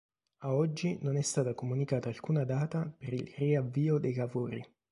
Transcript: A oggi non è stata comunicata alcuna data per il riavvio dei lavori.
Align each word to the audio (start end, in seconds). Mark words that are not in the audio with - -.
A 0.39 0.55
oggi 0.55 0.97
non 1.03 1.15
è 1.15 1.21
stata 1.21 1.53
comunicata 1.53 2.09
alcuna 2.09 2.43
data 2.43 2.91
per 2.97 3.13
il 3.13 3.31
riavvio 3.37 3.99
dei 3.99 4.15
lavori. 4.15 4.65